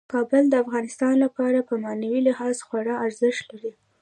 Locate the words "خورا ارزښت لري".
2.67-3.73